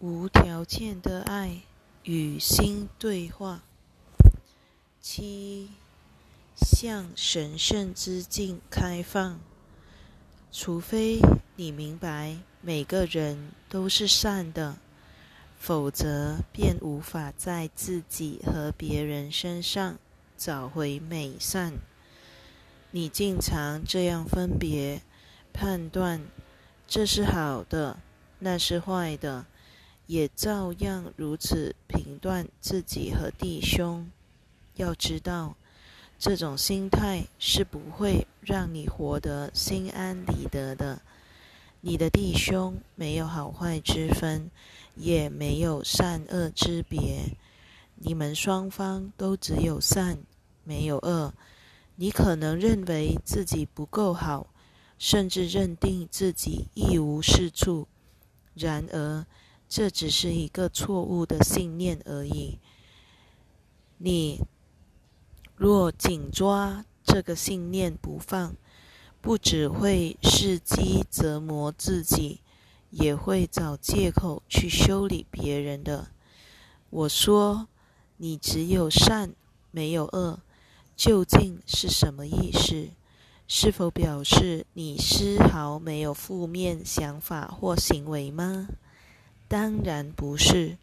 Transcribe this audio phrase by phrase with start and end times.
[0.00, 1.62] 无条件的爱
[2.04, 3.62] 与心对话。
[5.00, 5.70] 七，
[6.54, 9.40] 向神圣之境开放。
[10.52, 11.20] 除非
[11.56, 14.76] 你明白每个人都是善的，
[15.58, 19.98] 否则便无法在自己和别人身上
[20.36, 21.72] 找回美善。
[22.92, 25.02] 你经常这样分别
[25.52, 26.22] 判断，
[26.86, 27.98] 这是好的，
[28.38, 29.44] 那是坏的。
[30.08, 34.10] 也照样如此评断自己和弟兄。
[34.74, 35.54] 要知道，
[36.18, 41.00] 这种心态是不会让你活得心安理得的。
[41.82, 44.50] 你的弟兄没有好坏之分，
[44.96, 47.36] 也没有善恶之别。
[47.96, 50.16] 你们双方都只有善，
[50.64, 51.34] 没有恶。
[51.96, 54.46] 你可能认为自己不够好，
[54.98, 57.86] 甚至认定自己一无是处。
[58.54, 59.26] 然而，
[59.68, 62.58] 这只是一个错误的信念而已。
[63.98, 64.40] 你
[65.56, 68.54] 若紧抓这个信念不放，
[69.20, 72.40] 不只会伺机折磨自己，
[72.90, 76.08] 也会找借口去修理别人的。
[76.90, 77.68] 我说，
[78.16, 79.34] 你只有善，
[79.70, 80.40] 没有恶，
[80.96, 82.88] 究竟是什么意思？
[83.46, 88.68] 是否表示你丝毫没有负面想法或行为吗？
[89.48, 90.76] 当然不是，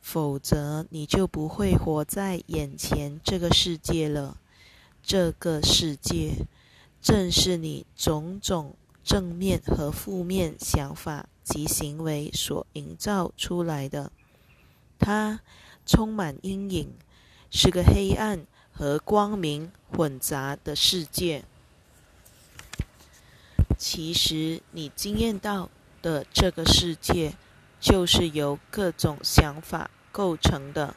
[0.00, 4.38] 否则你就不会活在眼前这个世界了。
[5.02, 6.46] 这个世界
[7.02, 14.12] 正是你种种正面和负面想法及行为所营造出来的。
[14.96, 15.40] 它
[15.84, 16.92] 充满阴影，
[17.50, 21.44] 是个黑暗和光明混杂的世界。
[23.76, 25.68] 其实，你经验到
[26.00, 27.34] 的这个世界。
[27.84, 30.96] 就是由各种想法构成的。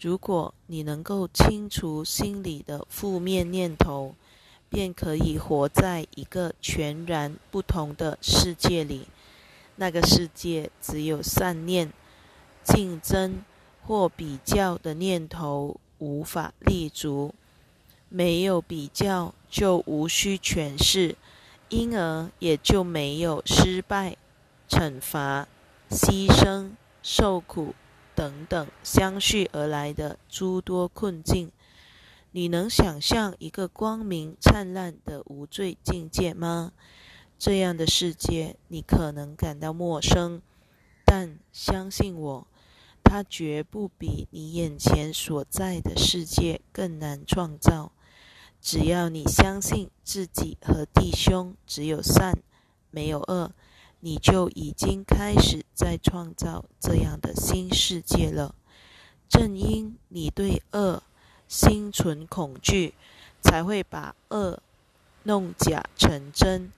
[0.00, 4.14] 如果你能够清除心里的负面念头，
[4.70, 9.08] 便可以活在一个全然不同的世界里。
[9.74, 11.92] 那个世界只有善念、
[12.62, 13.42] 竞争
[13.84, 17.34] 或比较的念头无法立足。
[18.08, 21.16] 没有比较，就无需诠释，
[21.70, 24.16] 因而也就没有失败、
[24.68, 25.48] 惩罚。
[25.94, 26.72] 牺牲、
[27.04, 27.72] 受苦
[28.16, 31.52] 等等相续而来的诸多困境，
[32.32, 36.72] 你能想象一个光明灿烂的无罪境界吗？
[37.38, 40.42] 这样的世界，你可能感到陌生，
[41.04, 42.46] 但相信我，
[43.04, 47.92] 它绝不比你眼前所在的世界更难创造。
[48.60, 52.38] 只要你相信自己和弟兄只有善，
[52.90, 53.52] 没有恶。
[54.04, 58.54] 你就已经开始在创造这样的新世界了。
[59.30, 61.02] 正因你对恶
[61.48, 62.92] 心存恐惧，
[63.40, 64.60] 才会把恶
[65.22, 66.70] 弄假成真。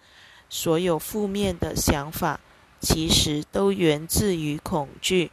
[0.48, 2.38] 所有负面的想法，
[2.80, 5.32] 其实都源自于恐惧，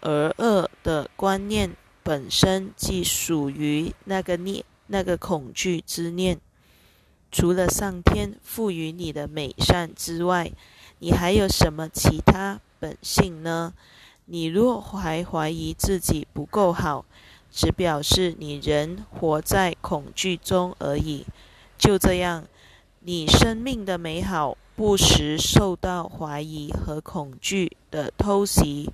[0.00, 6.40] 而恶的观念本身即属于那个念、那个恐惧之念。
[7.30, 10.50] 除了上天赋予你的美善之外，
[10.98, 13.74] 你还有什么其他本性呢？
[14.24, 17.04] 你若还怀疑自己不够好，
[17.50, 21.24] 只表示你仍活在恐惧中而已。
[21.78, 22.44] 就这样，
[23.00, 28.90] 你生命的美好不时受到怀疑和恐惧的偷袭。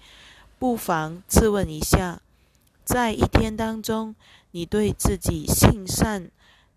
[0.59, 2.21] 不妨自问一下，
[2.85, 4.15] 在一天当中，
[4.51, 6.31] 你对自己性善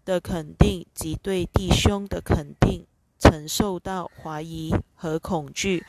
[0.06, 2.86] 的肯定及对弟兄的肯定。
[3.26, 5.84] 曾受到怀疑和恐惧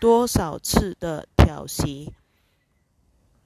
[0.00, 2.14] 多少次的挑袭？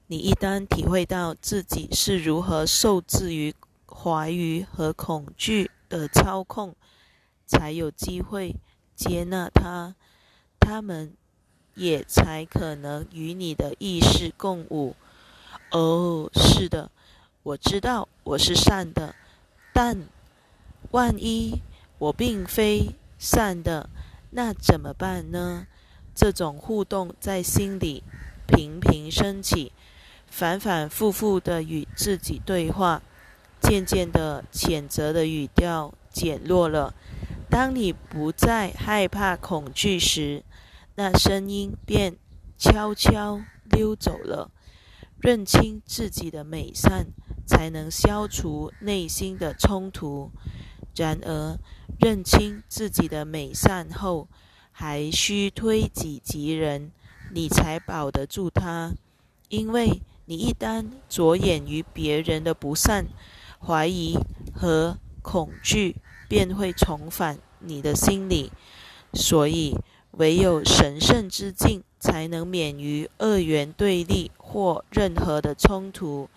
[0.07, 3.53] 你一旦体会到自己是如何受制于
[3.85, 6.73] 怀疑和恐惧的操控，
[7.45, 8.55] 才有机会
[8.95, 9.95] 接纳他，
[10.59, 11.13] 他们
[11.75, 14.95] 也才可能与你的意识共舞。
[15.71, 16.89] 哦，是的，
[17.43, 19.13] 我知道我是善的，
[19.73, 20.07] 但
[20.91, 21.61] 万一
[21.97, 22.95] 我并非……
[23.17, 23.89] 善的，
[24.31, 25.67] 那怎么办呢？
[26.15, 28.03] 这种互动在心里
[28.47, 29.71] 频频升起，
[30.27, 33.01] 反反复复的与自己对话，
[33.59, 36.93] 渐渐的谴责的语调减弱了。
[37.49, 40.43] 当你不再害怕恐惧时，
[40.95, 42.15] 那声音便
[42.57, 44.51] 悄悄溜走了。
[45.19, 47.07] 认清自己的美善，
[47.45, 50.31] 才能消除内心的冲突。
[50.95, 51.57] 然而，
[51.99, 54.27] 认清自己的美善后，
[54.71, 56.91] 还需推己及人，
[57.31, 58.93] 你才保得住他。
[59.49, 63.07] 因为你一旦着眼于别人的不善，
[63.59, 64.17] 怀疑
[64.53, 65.95] 和恐惧
[66.27, 68.51] 便会重返你的心里。
[69.13, 69.77] 所以，
[70.11, 76.29] 唯有神圣之境，才能免于二元对立或任何的冲突。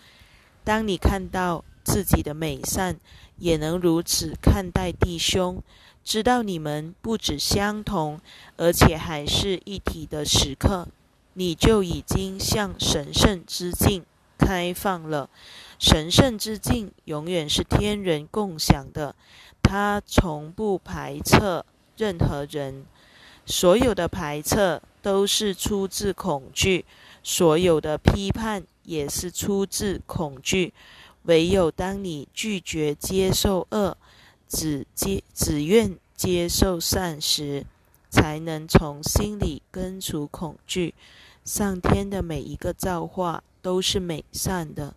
[0.64, 2.99] 当你看到自己的美善，
[3.38, 5.62] 也能如此看待弟兄，
[6.03, 8.21] 知道你们不止相同，
[8.56, 10.88] 而且还是一体的时刻。
[11.35, 14.05] 你就已经向神圣之境
[14.37, 15.31] 开放了。
[15.79, 19.15] 神圣之境永远是天人共享的，
[19.62, 21.62] 它从不排斥
[21.97, 22.85] 任何人。
[23.44, 26.85] 所有的排斥都是出自恐惧，
[27.23, 30.75] 所有的批判也是出自恐惧。
[31.26, 33.96] 唯有当你拒绝接受恶，
[34.49, 37.67] 只接只愿接受善时，
[38.08, 40.94] 才能从心里根除恐惧。
[41.44, 44.94] 上天的每一个造化都是美善的，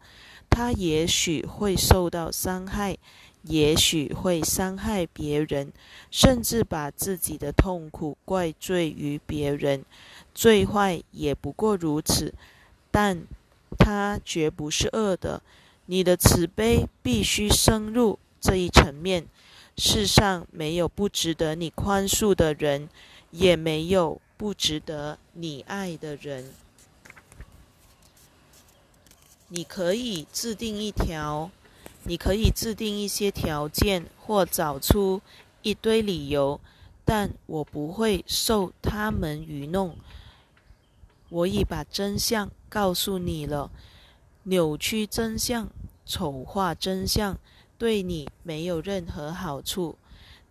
[0.49, 2.97] 他也许会受到伤害，
[3.43, 5.71] 也许会伤害别人，
[6.09, 9.83] 甚至把自己的痛苦怪罪于别人，
[10.33, 12.33] 最坏也不过如此。
[12.91, 13.23] 但
[13.77, 15.41] 他绝不是恶的。
[15.91, 19.25] 你的慈悲必须深入这一层面。
[19.75, 22.87] 世上没有不值得你宽恕的人，
[23.31, 24.21] 也没有。
[24.37, 26.53] 不值得你爱的人，
[29.49, 31.51] 你可以制定一条，
[32.03, 35.21] 你可以制定一些条件，或找出
[35.61, 36.61] 一堆理由，
[37.03, 39.97] 但我不会受他们愚弄。
[41.27, 43.69] 我已把真相告诉你了，
[44.43, 45.69] 扭曲真相、
[46.09, 47.37] 丑化真相，
[47.77, 49.95] 对你没有任何好处。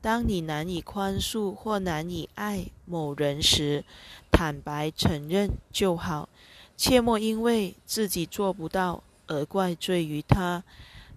[0.00, 3.84] 当你难以宽恕或难以爱某人时，
[4.30, 6.28] 坦白承认就好，
[6.76, 10.62] 切莫因为自己做不到而怪罪于他。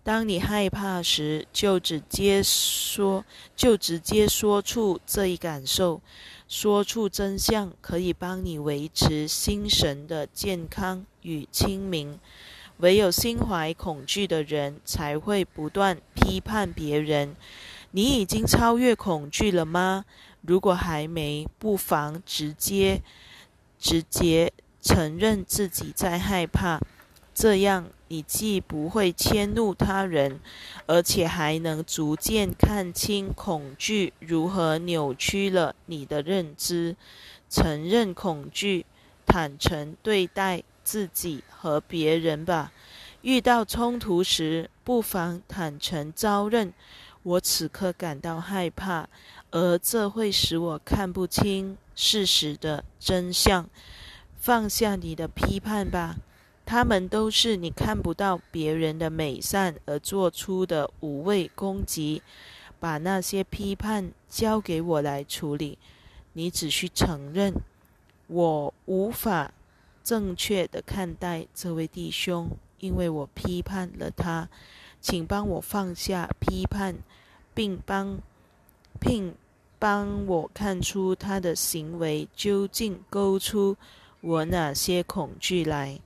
[0.04, 3.24] 当你害怕时，就直接说，
[3.56, 6.02] 就直接说出这一感受，
[6.48, 12.20] 说出真相，可以帮你维持心神的健康与清明。
[12.82, 17.36] 唯有心怀恐惧的人，才会不断批判别人。
[17.92, 20.06] 你已经超越恐惧了吗？
[20.42, 23.02] 如果还没，不妨直接、
[23.78, 24.52] 直接
[24.82, 26.80] 承认自己在害怕。
[27.34, 30.40] 这样，你既不会迁怒他人，
[30.88, 36.96] 而且还能逐渐看清恐惧如何扭曲了你的认知。
[37.48, 38.86] 承认恐惧，
[39.26, 42.74] 坦诚对待自己和别人吧。
[43.22, 46.74] 遇到冲突时，不妨坦诚招认。
[47.24, 49.08] 我此刻感到害怕，
[49.52, 53.70] 而这会使我看不清事实的真相。
[54.36, 56.18] 放下你的批判吧，
[56.66, 62.22] 他们都是你看不到别人的美善而做出的无谓攻击。
[62.82, 65.78] 把那些批判交给我来处理。
[66.34, 67.54] 你只需承认，
[68.28, 69.54] 我无法
[70.04, 72.50] 正确的看待这位弟兄，
[72.80, 74.50] 因为我批判了他。
[75.00, 76.96] 请帮我放下批判，
[77.56, 78.20] 并帮
[79.00, 79.36] 并
[79.80, 83.76] 帮我看出他的行为究竟勾出
[84.22, 86.00] 我哪些恐惧来。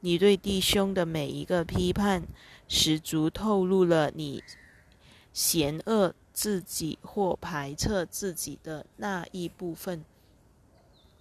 [0.00, 2.24] 你对弟兄的每一个批判，
[2.66, 4.42] 十足透露了你
[5.32, 10.04] 嫌恶自己或排斥自己的那一部分。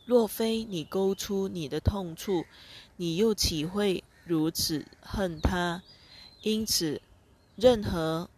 [0.05, 2.45] 若非你勾出你的痛处，
[2.97, 5.81] 你又岂会如此恨他？
[6.41, 7.01] 因此，
[7.55, 8.29] 任何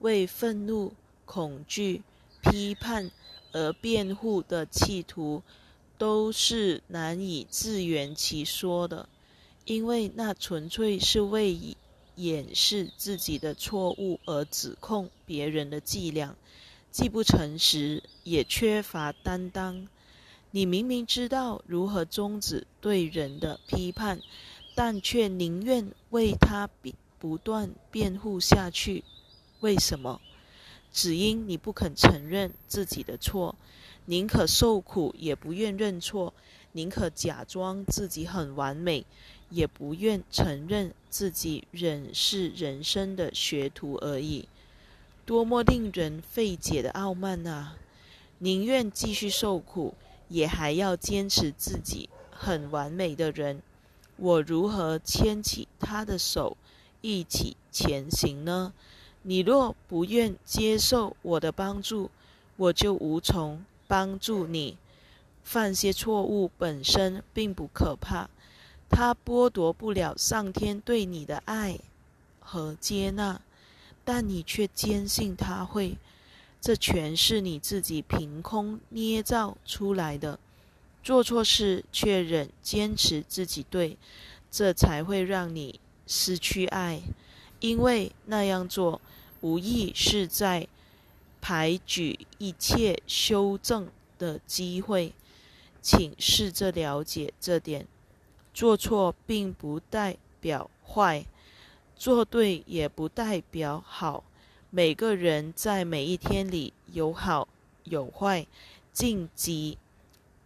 [0.00, 0.92] 为愤怒、
[1.24, 2.02] 恐惧、
[2.42, 3.10] 批判
[3.52, 5.42] 而辩护的企图，
[5.96, 9.08] 都是难以自圆其说的，
[9.64, 11.76] 因为那纯粹是为
[12.16, 16.36] 掩饰自己的错误而指控别人的伎俩，
[16.90, 19.88] 既不诚实，也缺乏担当。
[20.56, 24.20] 你明明知道如何终止对人的批判，
[24.76, 26.70] 但却宁愿为他。
[27.18, 29.02] 不断辩护下去，
[29.60, 30.20] 为什么？
[30.92, 33.56] 只因你不肯承认自己的错，
[34.04, 36.34] 宁可受苦也不愿认错，
[36.72, 39.04] 宁可假装自己很完美，
[39.50, 44.46] 也不愿承认自己仍是人生的学徒而已。
[45.24, 47.76] 多么令人费解的傲慢啊！
[48.38, 49.94] 宁愿继续受苦，
[50.28, 53.62] 也还要坚持自己很完美的人。
[54.16, 56.56] 我如何牵起他的手？
[57.00, 58.72] 一起前行呢？
[59.22, 62.10] 你若不愿接受我的帮助，
[62.56, 64.78] 我就无从帮助你。
[65.42, 68.30] 犯些错误本身并不可怕，
[68.88, 71.78] 它剥夺不了上天对你的爱
[72.40, 73.40] 和接纳，
[74.04, 75.98] 但你却坚信他会。
[76.64, 80.40] 这全是你自己凭空捏造出来的。
[81.02, 83.98] 做错事却仍坚持自己对，
[84.50, 87.02] 这才会让你失去爱，
[87.60, 89.02] 因为那样做
[89.42, 90.66] 无疑是在
[91.42, 95.12] 排举一切修正的机会。
[95.82, 97.86] 请试着了解这点：
[98.54, 101.26] 做错并不代表坏，
[101.94, 104.24] 做对也不代表好。
[104.76, 107.46] 每个人在每一天里有好
[107.84, 108.44] 有坏，
[108.92, 109.78] 尽几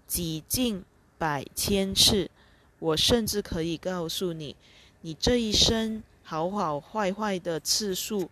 [0.06, 0.85] 几近
[1.16, 2.30] 百千次。
[2.78, 4.54] 我甚至可以告诉你，
[5.00, 8.28] 你这一生好好坏坏的次数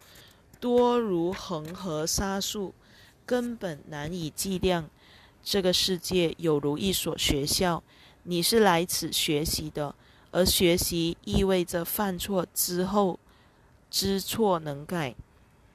[0.61, 2.75] 多如恒河沙数，
[3.25, 4.91] 根本难以计量。
[5.43, 7.83] 这个世界有如一所学校，
[8.25, 9.95] 你是来此学习的，
[10.31, 13.19] 而学习意味着犯错之后
[13.91, 15.15] 知错能改。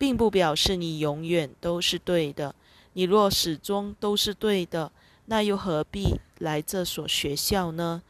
[0.01, 2.55] 并不表示你永远都是对的。
[2.93, 4.91] 你若始终都是对的，
[5.25, 8.01] 那又何必来这所学校呢？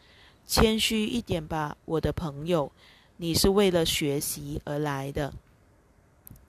[0.47, 2.71] 谦虚一点吧，我的朋友。
[3.17, 5.33] 你是为了学习而来的，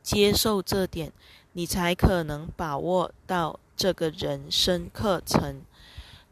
[0.01, 1.13] 接受这点，
[1.55, 5.63] 你才可能把握到这个人生课程。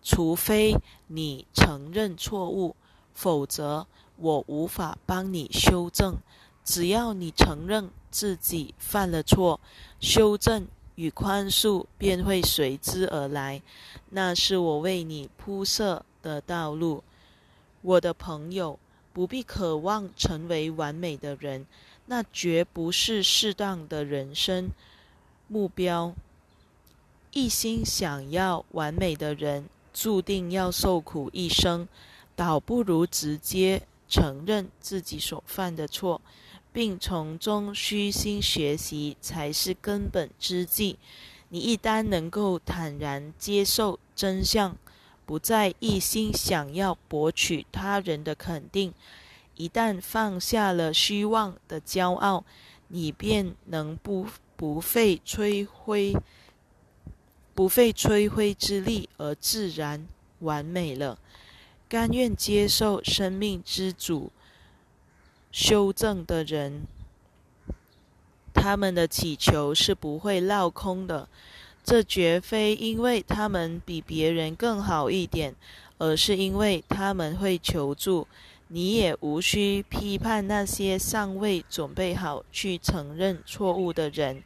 [0.05, 0.77] 除非
[1.09, 2.77] 你承认错误，
[3.13, 3.89] 否则
[4.19, 6.17] 我无法帮你修正。
[6.65, 7.91] 只要你承认。
[8.13, 9.61] 自己犯了错，
[10.01, 13.63] 修正与宽恕便会随之而来。
[14.09, 17.05] 那是我为你铺设的道路，
[17.83, 18.77] 我的朋友，
[19.13, 21.65] 不必渴望成为完美的人，
[22.07, 24.71] 那绝不是适当的人生
[25.47, 26.13] 目标。
[27.31, 31.87] 一心想要完美的人，注定要受苦一生，
[32.35, 36.21] 倒不如直接承认自己所犯的错。
[36.73, 41.01] 并从中虚心学习，才是根本之计。
[41.49, 44.77] 你一旦能够坦然接受真相，
[45.27, 48.95] 不再一心想要博取他人的肯定，
[49.57, 52.45] 一旦放下了虚妄的骄傲，
[52.87, 54.27] 你便能不
[54.57, 56.17] 不费吹灰
[57.53, 60.07] 不费吹灰之力而自然
[60.39, 61.19] 完美了。
[61.91, 64.31] 甘愿接受生命之主。
[65.51, 66.83] 修正的人，
[68.55, 71.29] 他们的祈求是不会落空的。
[71.83, 75.57] 这绝非因为他们比别人更好一点，
[75.99, 78.29] 而是因为他们会求助。
[78.69, 84.45] 你也无需批判那些尚未准备好去承认错误的人，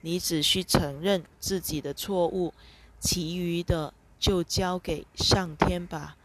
[0.00, 2.54] 你只需承认自己的错误，
[2.98, 6.16] 其余的就交给上天吧。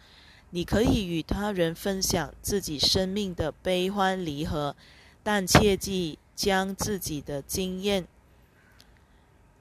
[0.51, 4.75] 你可以与他人分享自己生命的悲欢离合，
[5.23, 8.05] 但切记将自己的经验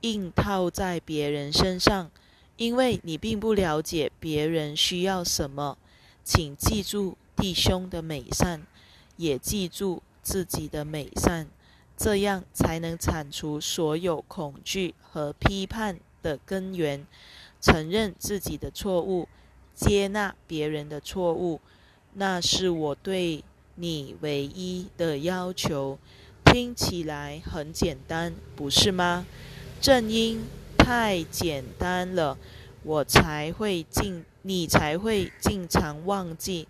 [0.00, 2.10] 硬套在别人身上，
[2.56, 5.78] 因为你并不了解别人需要什么。
[6.24, 8.66] 请记住弟兄的美善，
[9.16, 11.48] 也记住自己的美善，
[11.96, 17.06] 这样才能铲除所有恐惧和批判的根源，
[17.60, 19.28] 承认自己的错误。
[19.80, 21.58] 接纳别人的错误，
[22.12, 23.42] 那是我对
[23.76, 25.98] 你唯一的要求。
[26.44, 29.24] 听起来很简单，不是吗？
[29.80, 30.44] 正因
[30.76, 32.36] 太简单了，
[32.82, 36.68] 我才会经你才会经常忘记。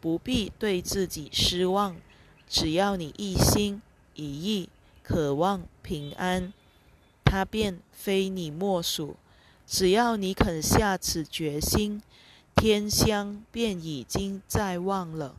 [0.00, 1.96] 不必对自己失望，
[2.48, 3.82] 只要你一心
[4.14, 4.68] 一意
[5.02, 6.52] 渴望平安，
[7.24, 9.16] 他便非你莫属。
[9.66, 12.00] 只要你肯下此决心。
[12.56, 15.36] 天香便已经在望了。